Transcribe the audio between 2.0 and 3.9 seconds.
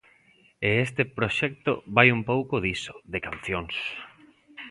un pouco diso, de cancións.